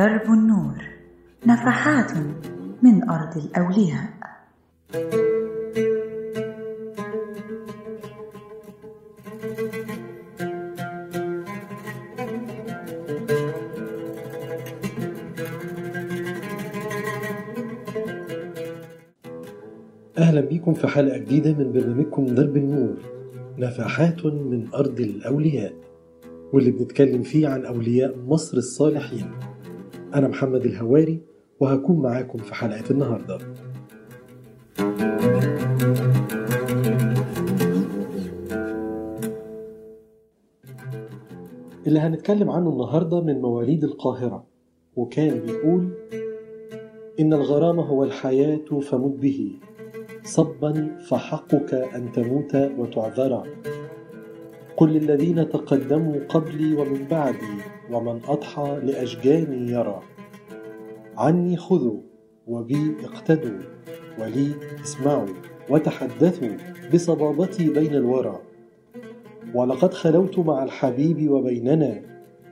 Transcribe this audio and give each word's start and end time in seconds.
درب 0.00 0.32
النور 0.32 0.84
نفحات 1.46 2.12
من 2.82 3.10
أرض 3.10 3.36
الأولياء. 3.36 4.08
أهلا 20.18 20.40
بيكم 20.40 20.74
في 20.74 20.86
حلقة 20.86 21.18
جديدة 21.18 21.52
من 21.52 21.72
برنامجكم 21.72 22.26
درب 22.26 22.56
النور 22.56 22.96
نفحات 23.58 24.26
من 24.26 24.74
أرض 24.74 25.00
الأولياء 25.00 25.72
واللي 26.52 26.70
بنتكلم 26.70 27.22
فيه 27.22 27.48
عن 27.48 27.64
أولياء 27.64 28.18
مصر 28.26 28.56
الصالحين. 28.56 29.49
أنا 30.14 30.28
محمد 30.28 30.64
الهواري 30.64 31.20
وهكون 31.60 32.02
معاكم 32.02 32.38
في 32.38 32.54
حلقة 32.54 32.84
النهاردة. 32.90 33.38
اللي 41.86 42.00
هنتكلم 42.00 42.50
عنه 42.50 42.70
النهاردة 42.70 43.20
من 43.20 43.40
مواليد 43.40 43.84
القاهرة 43.84 44.44
وكان 44.96 45.40
بيقول 45.40 45.88
إن 47.20 47.32
الغرام 47.32 47.80
هو 47.80 48.04
الحياة 48.04 48.80
فمت 48.80 49.20
به 49.20 49.52
صبا 50.24 50.96
فحقك 51.08 51.74
أن 51.74 52.12
تموت 52.12 52.54
وتعذرا. 52.54 53.44
قل 54.76 54.88
للذين 54.92 55.48
تقدموا 55.48 56.20
قبلي 56.28 56.74
ومن 56.76 57.06
بعدي 57.10 57.79
ومن 57.92 58.20
أضحى 58.28 58.80
لأشجاني 58.82 59.72
يرى. 59.72 60.02
عني 61.16 61.56
خذوا 61.56 62.00
وبي 62.46 62.96
اقتدوا 63.04 63.58
ولي 64.18 64.54
اسمعوا 64.82 65.28
وتحدثوا 65.70 66.56
بصبابتي 66.94 67.70
بين 67.70 67.94
الورى. 67.94 68.40
ولقد 69.54 69.94
خلوت 69.94 70.38
مع 70.38 70.64
الحبيب 70.64 71.30
وبيننا 71.30 72.02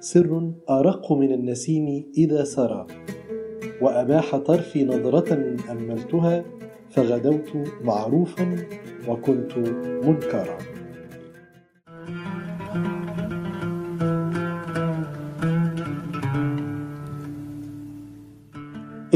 سر 0.00 0.52
أرق 0.70 1.12
من 1.12 1.32
النسيم 1.32 2.04
إذا 2.18 2.44
سرى. 2.44 2.86
وأباح 3.80 4.36
طرفي 4.36 4.84
نظرة 4.84 5.56
أملتها 5.70 6.44
فغدوت 6.90 7.52
معروفا 7.84 8.56
وكنت 9.08 9.58
منكرا. 10.04 10.58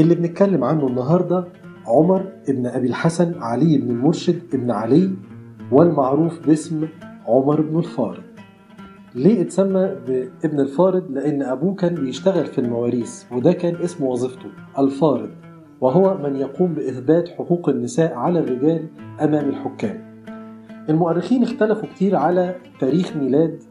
اللي 0.03 0.15
بنتكلم 0.15 0.63
عنه 0.63 0.87
النهاردة 0.87 1.47
عمر 1.87 2.25
ابن 2.49 2.65
أبي 2.65 2.87
الحسن 2.87 3.33
علي 3.37 3.77
بن 3.77 3.91
المرشد 3.91 4.41
ابن 4.53 4.71
علي 4.71 5.11
والمعروف 5.71 6.47
باسم 6.47 6.87
عمر 7.27 7.61
بن 7.61 7.77
الفارض. 7.79 8.23
ليه 9.15 9.41
اتسمى 9.41 9.95
بابن 10.07 10.59
الفارض؟ 10.59 11.11
لأن 11.11 11.41
أبوه 11.41 11.75
كان 11.75 11.95
بيشتغل 11.95 12.45
في 12.45 12.61
المواريث 12.61 13.23
وده 13.31 13.51
كان 13.51 13.75
اسم 13.75 14.03
وظيفته 14.03 14.49
الفارض. 14.79 15.29
وهو 15.81 16.17
من 16.17 16.35
يقوم 16.35 16.73
بإثبات 16.73 17.29
حقوق 17.29 17.69
النساء 17.69 18.13
على 18.13 18.39
الرجال 18.39 18.87
أمام 19.21 19.49
الحكام. 19.49 20.25
المؤرخين 20.89 21.43
اختلفوا 21.43 21.89
كتير 21.95 22.15
على 22.15 22.55
تاريخ 22.79 23.17
ميلاد 23.17 23.63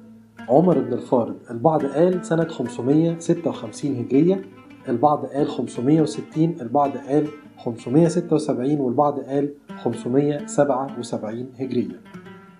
عمر 0.49 0.79
بن 0.79 0.93
الفارض. 0.93 1.37
البعض 1.51 1.87
قال 1.87 2.25
سنة 2.27 2.45
556 2.45 3.97
هجرية 3.97 4.43
البعض 4.89 5.27
قال 5.27 5.49
560 5.49 6.57
البعض 6.61 6.91
قال 6.97 7.27
576 7.59 8.81
والبعض 8.81 9.21
قال 9.21 9.51
577 9.85 11.47
هجرية. 11.61 12.01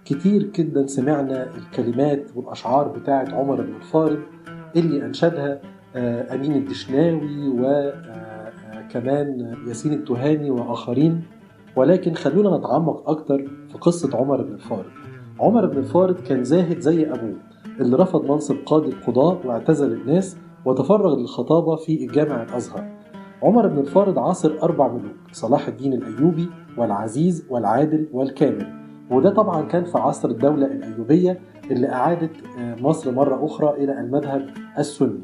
كتير 0.05 0.43
جدا 0.43 0.87
سمعنا 0.87 1.49
الكلمات 1.57 2.25
والأشعار 2.37 2.89
بتاعت 2.89 3.35
عمر 3.35 3.61
بن 3.61 3.75
الفارض 3.75 4.19
اللي 4.77 5.07
أنشدها 5.07 5.61
أمين 6.35 6.53
الدشناوي 6.53 7.49
وكمان 7.49 9.55
ياسين 9.69 9.93
التهامي 9.93 10.51
وآخرين. 10.51 11.23
ولكن 11.77 12.15
خلونا 12.15 12.59
نتعمق 12.59 13.11
أكتر 13.11 13.47
في 13.69 13.79
قصة 13.79 14.17
عمر 14.17 14.43
بن 14.43 14.55
الفارض 14.55 14.85
عمر 15.41 15.67
بن 15.67 15.79
الفارض 15.79 16.21
كان 16.21 16.45
زاهد 16.45 16.81
زي 16.81 17.11
أبوه 17.11 17.37
اللي 17.81 17.97
رفض 17.97 18.31
منصب 18.31 18.57
قاضي 18.67 18.89
القضاء 18.89 19.47
واعتزل 19.47 19.93
الناس 19.93 20.37
وتفرغ 20.65 21.19
للخطابة 21.19 21.77
في 21.77 22.05
الجامع 22.05 22.43
الأزهر. 22.43 22.85
عمر 23.43 23.67
بن 23.67 23.79
الفارض 23.79 24.19
عاصر 24.19 24.53
أربع 24.63 24.89
ملوك 24.89 25.17
صلاح 25.33 25.69
الدين 25.69 25.93
الأيوبي 25.93 26.49
والعزيز 26.77 27.47
والعادل 27.51 28.09
والكامل. 28.13 28.67
وده 29.11 29.31
طبعا 29.31 29.63
كان 29.63 29.85
في 29.85 29.99
عصر 29.99 30.29
الدولة 30.29 30.67
الأيوبية 30.67 31.41
اللي 31.71 31.89
أعادت 31.89 32.31
مصر 32.81 33.13
مرة 33.13 33.47
أخرى 33.47 33.85
إلى 33.85 34.01
المذهب 34.01 34.47
السني. 34.79 35.21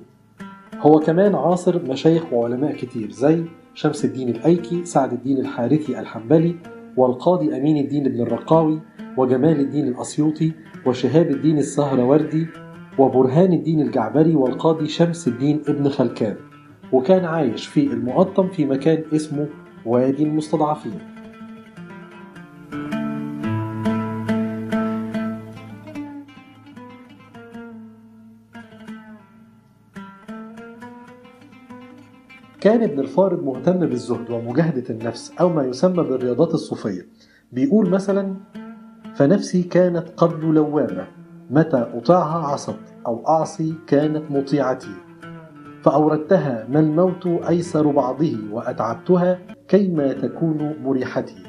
هو 0.80 0.98
كمان 0.98 1.34
عاصر 1.34 1.82
مشايخ 1.90 2.32
وعلماء 2.32 2.72
كتير 2.72 3.10
زي 3.10 3.44
شمس 3.74 4.04
الدين 4.04 4.28
الأيكي 4.28 4.84
سعد 4.84 5.12
الدين 5.12 5.38
الحارثي 5.38 6.00
الحنبلي 6.00 6.54
والقاضي 6.96 7.56
أمين 7.56 7.76
الدين 7.84 8.04
بن 8.08 8.20
الرقاوي 8.20 8.80
وجمال 9.16 9.60
الدين 9.60 9.88
الأسيوطي 9.88 10.52
وشهاب 10.86 11.30
الدين 11.30 11.58
السهروردي 11.58 12.46
وبرهان 12.98 13.52
الدين 13.52 13.80
الجعبري 13.80 14.34
والقاضي 14.34 14.88
شمس 14.88 15.28
الدين 15.28 15.62
ابن 15.68 15.88
خلكان 15.88 16.36
وكان 16.92 17.24
عايش 17.24 17.66
في 17.66 17.86
المقطم 17.86 18.48
في 18.48 18.64
مكان 18.64 19.04
اسمه 19.14 19.48
وادي 19.86 20.22
المستضعفين. 20.22 20.98
كان 32.60 32.82
ابن 32.82 33.00
الفارض 33.00 33.44
مهتم 33.44 33.78
بالزهد 33.86 34.30
ومجاهدة 34.30 34.84
النفس 34.90 35.32
أو 35.40 35.48
ما 35.48 35.64
يسمى 35.64 36.04
بالرياضات 36.04 36.54
الصوفية. 36.54 37.06
بيقول 37.52 37.90
مثلا 37.90 38.34
فنفسي 39.14 39.62
كانت 39.62 40.08
قبل 40.16 40.54
لوامة 40.54 41.17
متى 41.50 41.86
أطيعها 41.94 42.46
عصت 42.46 42.78
أو 43.06 43.26
أعصي 43.28 43.74
كانت 43.86 44.30
مطيعتي. 44.30 44.94
فأوردتها 45.82 46.66
ما 46.68 46.80
الموت 46.80 47.26
أيسر 47.26 47.90
بعضه 47.90 48.36
وأتعبتها 48.52 49.38
كيما 49.68 50.12
تكون 50.12 50.74
مريحتي. 50.84 51.42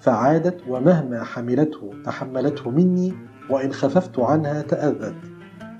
فعادت 0.00 0.60
ومهما 0.68 1.24
حملته 1.24 1.90
تحملته 2.04 2.70
مني 2.70 3.14
وإن 3.50 3.72
خففت 3.72 4.18
عنها 4.18 4.62
تأذت. 4.62 5.14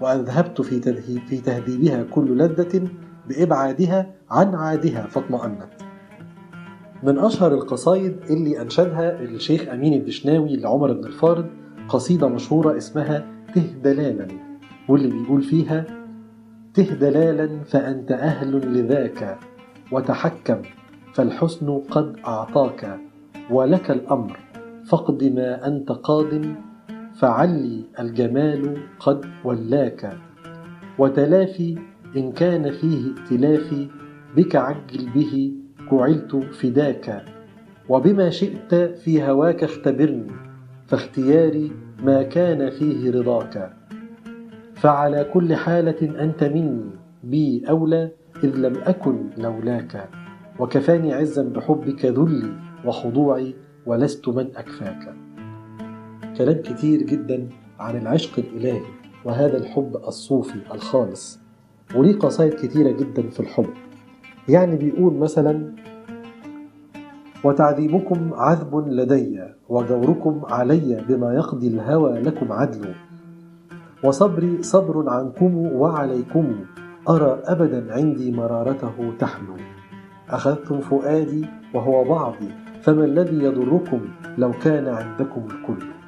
وأذهبت 0.00 0.60
في, 0.60 0.80
في 1.28 1.38
تهذيبها 1.38 2.02
كل 2.02 2.38
لذة 2.38 2.88
بإبعادها 3.28 4.10
عن 4.30 4.54
عادها 4.54 5.06
فاطمأنت. 5.06 5.68
من 7.02 7.18
أشهر 7.18 7.54
القصايد 7.54 8.16
اللي 8.30 8.60
أنشدها 8.62 9.20
الشيخ 9.20 9.68
أمين 9.68 9.94
الدشناوي 9.94 10.56
لعمر 10.56 10.92
بن 10.92 11.04
الفارض 11.04 11.46
قصيدة 11.88 12.28
مشهورة 12.28 12.76
اسمها 12.76 13.24
ته 13.54 13.74
دلالا 13.84 14.26
واللي 14.88 15.08
بيقول 15.08 15.42
فيها 15.42 15.84
ته 16.74 16.94
دلالا 16.94 17.64
فأنت 17.64 18.12
أهل 18.12 18.78
لذاك 18.78 19.38
وتحكم 19.92 20.62
فالحسن 21.14 21.78
قد 21.90 22.16
أعطاك 22.26 22.98
ولك 23.50 23.90
الأمر 23.90 24.38
فاقض 24.84 25.24
ما 25.24 25.66
أنت 25.66 25.92
قاض 25.92 26.44
فعلي 27.14 27.84
الجمال 28.00 28.76
قد 29.00 29.26
ولاك. 29.44 30.18
وتلافي 30.98 31.78
إن 32.16 32.32
كان 32.32 32.70
فيه 32.70 33.14
ائتلافي 33.14 33.88
بك 34.36 34.56
عجل 34.56 35.10
به 35.14 35.52
جعلت 35.92 36.36
فداك. 36.36 37.24
وبما 37.88 38.30
شئت 38.30 38.74
في 38.74 39.22
هواك 39.22 39.64
اختبرني 39.64 40.32
فاختياري 40.86 41.72
ما 42.04 42.22
كان 42.22 42.70
فيه 42.70 43.10
رضاك. 43.10 43.72
فعلى 44.74 45.24
كل 45.24 45.54
حالة 45.54 46.22
أنت 46.22 46.44
مني 46.44 46.90
بي 47.24 47.64
أولى 47.68 48.10
إذ 48.44 48.56
لم 48.56 48.76
أكن 48.76 49.30
لولاك. 49.38 50.08
وكفاني 50.58 51.14
عزا 51.14 51.42
بحبك 51.42 52.04
ذلي 52.04 52.52
وخضوعي 52.84 53.54
ولست 53.86 54.28
من 54.28 54.56
أكفاك. 54.56 55.14
كلام 56.38 56.62
كتير 56.62 57.02
جدا 57.02 57.48
عن 57.78 57.96
العشق 57.96 58.38
الإلهي 58.38 58.82
وهذا 59.24 59.56
الحب 59.56 59.96
الصوفي 59.96 60.58
الخالص. 60.74 61.40
وليه 61.94 62.18
قصايد 62.18 62.54
كتيرة 62.54 62.90
جدا 62.90 63.30
في 63.30 63.40
الحب. 63.40 63.68
يعني 64.48 64.76
بيقول 64.76 65.14
مثلا 65.14 65.74
وتعذيبكم 67.44 68.30
عذب 68.34 68.88
لدي 68.88 69.42
وجوركم 69.68 70.42
علي 70.44 71.04
بما 71.08 71.34
يقضي 71.34 71.68
الهوى 71.68 72.20
لكم 72.20 72.52
عدل. 72.52 72.94
وصبري 74.04 74.62
صبر 74.62 75.10
عنكم 75.10 75.56
وعليكم 75.56 76.54
أرى 77.08 77.38
أبدا 77.44 77.94
عندي 77.94 78.32
مرارته 78.32 79.12
تحلو. 79.18 79.56
أخذتم 80.30 80.80
فؤادي 80.80 81.46
وهو 81.74 82.04
بعضي 82.04 82.48
فما 82.82 83.04
الذي 83.04 83.44
يضركم 83.44 84.00
لو 84.38 84.52
كان 84.52 84.88
عندكم 84.88 85.42
الكل؟ 85.50 85.99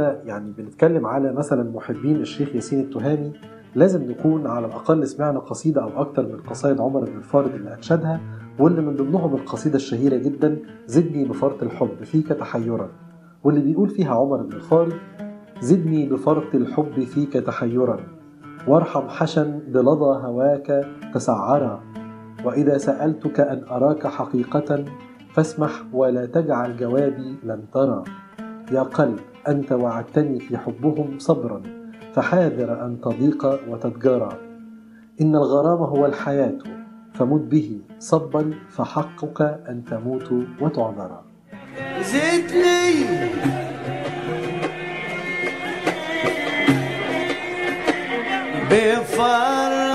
وإحنا 0.00 0.22
يعني 0.24 0.52
بنتكلم 0.58 1.06
على 1.06 1.32
مثلا 1.32 1.70
محبين 1.70 2.16
الشيخ 2.16 2.54
ياسين 2.54 2.80
التهامي 2.80 3.32
لازم 3.74 4.10
نكون 4.10 4.46
على 4.46 4.66
الأقل 4.66 5.06
سمعنا 5.06 5.38
قصيدة 5.38 5.82
أو 5.82 6.00
أكتر 6.00 6.22
من 6.22 6.36
قصائد 6.36 6.80
عمر 6.80 7.00
بن 7.00 7.16
الفارض 7.16 7.54
اللي 7.54 7.74
أنشدها 7.74 8.20
واللي 8.58 8.82
من 8.82 8.96
ضمنهم 8.96 9.34
القصيدة 9.34 9.76
الشهيرة 9.76 10.16
جدا 10.16 10.58
زدني 10.86 11.24
بفرط 11.24 11.62
الحب 11.62 12.04
فيك 12.04 12.28
تحيرا. 12.28 12.88
واللي 13.44 13.60
بيقول 13.60 13.88
فيها 13.88 14.14
عمر 14.14 14.42
بن 14.42 14.52
الفارض 14.52 14.92
زدني 15.60 16.08
بفرط 16.08 16.54
الحب 16.54 17.04
فيك 17.04 17.32
تحيرا. 17.32 18.00
وارحم 18.68 19.08
حشا 19.08 19.60
بلظى 19.68 20.26
هواك 20.26 20.86
تسعرا. 21.14 21.80
وإذا 22.44 22.78
سألتك 22.78 23.40
أن 23.40 23.62
أراك 23.70 24.06
حقيقة 24.06 24.84
فاسمح 25.32 25.82
ولا 25.92 26.26
تجعل 26.26 26.76
جوابي 26.76 27.36
لن 27.44 27.64
ترى. 27.72 28.04
يا 28.72 28.82
قلب 28.82 29.20
أنت 29.48 29.72
وعدتني 29.72 30.40
في 30.40 30.58
حبهم 30.58 31.18
صبرا 31.18 31.62
فحاذر 32.14 32.86
أن 32.86 33.00
تضيق 33.00 33.60
وتتجارى 33.68 34.38
إن 35.20 35.36
الغرام 35.36 35.78
هو 35.78 36.06
الحياة 36.06 36.58
فمت 37.14 37.40
به 37.40 37.80
صبا 37.98 38.50
فحقك 38.70 39.40
أن 39.42 39.84
تموت 39.84 40.32
وتعذرا 40.60 41.24
زدني. 42.00 43.06
بفرط 48.70 49.85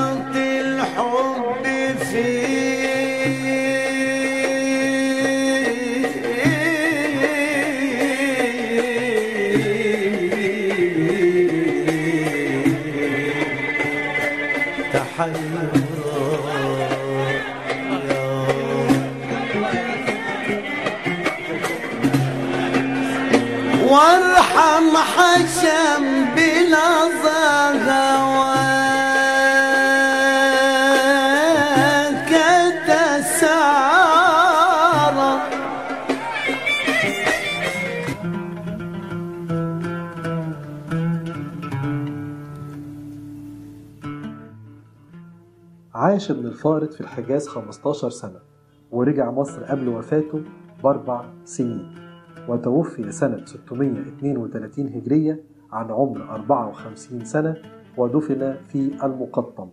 وارحم 23.89 24.97
حشم 24.97 26.03
بلا 26.35 26.89
ضغواك 27.23 28.60
عاش 46.11 46.31
ابن 46.31 46.45
الفارض 46.45 46.91
في 46.91 47.01
الحجاز 47.01 47.47
15 47.47 48.09
سنة 48.09 48.39
ورجع 48.91 49.31
مصر 49.31 49.63
قبل 49.63 49.89
وفاته 49.89 50.41
بأربع 50.83 51.25
سنين 51.45 51.95
وتوفي 52.47 53.11
سنة 53.11 53.45
632 53.45 54.87
هجرية 54.87 55.43
عن 55.71 55.91
عمر 55.91 56.21
54 56.21 57.25
سنة 57.25 57.55
ودفن 57.97 58.55
في 58.67 59.05
المقطم. 59.05 59.69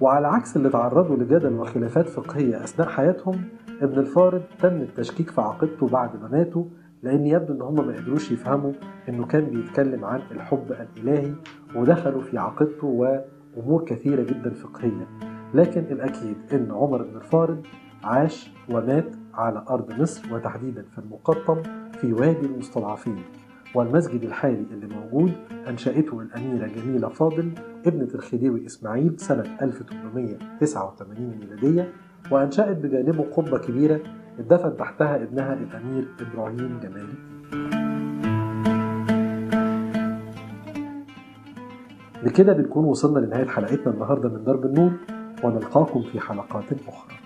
وعلى 0.00 0.26
عكس 0.26 0.56
اللي 0.56 0.68
تعرضوا 0.68 1.16
لجدل 1.16 1.52
وخلافات 1.52 2.08
فقهية 2.08 2.64
أثناء 2.64 2.88
حياتهم 2.88 3.44
ابن 3.82 3.98
الفارض 3.98 4.42
تم 4.60 4.76
التشكيك 4.76 5.30
في 5.30 5.40
عقيدته 5.40 5.88
بعد 5.88 6.22
ما 6.22 6.28
ماتوا 6.28 6.64
لأن 7.02 7.26
يبدو 7.26 7.54
إن 7.54 7.62
هم 7.62 7.86
ما 7.86 7.96
قدروش 7.96 8.30
يفهموا 8.32 8.72
إنه 9.08 9.26
كان 9.26 9.44
بيتكلم 9.44 10.04
عن 10.04 10.20
الحب 10.30 10.72
الإلهي 10.72 11.32
ودخلوا 11.76 12.22
في 12.22 12.38
عقيدته 12.38 12.86
وأمور 13.56 13.84
كثيرة 13.84 14.22
جدا 14.22 14.50
فقهية 14.50 15.08
لكن 15.54 15.80
الأكيد 15.80 16.36
إن 16.52 16.68
عمر 16.70 17.02
بن 17.02 17.16
الفارض 17.16 17.62
عاش 18.04 18.52
ومات 18.70 19.16
على 19.34 19.64
أرض 19.70 20.00
مصر 20.00 20.34
وتحديدا 20.34 20.82
في 20.82 20.98
المقطم 20.98 21.62
في 21.92 22.12
وادي 22.12 22.46
المستضعفين. 22.46 23.16
والمسجد 23.74 24.22
الحالي 24.22 24.66
اللي 24.70 24.86
موجود 24.86 25.32
أنشأته 25.68 26.20
الأميرة 26.20 26.66
جميلة 26.66 27.08
فاضل 27.08 27.52
ابنة 27.86 28.08
الخديوي 28.14 28.66
إسماعيل 28.66 29.20
سنة 29.20 29.56
1889 29.62 31.38
ميلادية 31.40 31.92
وأنشأت 32.30 32.76
بجانبه 32.76 33.22
قبة 33.24 33.58
كبيرة 33.58 34.00
اتدفن 34.38 34.76
تحتها 34.76 35.16
ابنها 35.22 35.52
الأمير 35.54 36.08
إبراهيم 36.20 36.80
جمال. 36.82 37.08
الدين 37.52 37.95
بكده 42.24 42.52
بنكون 42.52 42.84
وصلنا 42.84 43.18
لنهاية 43.18 43.46
حلقتنا 43.46 43.94
النهاردة 43.94 44.28
من 44.28 44.44
درب 44.44 44.64
النور 44.64 44.92
ونلقاكم 45.44 46.02
في 46.02 46.20
حلقات 46.20 46.64
أخرى. 46.88 47.25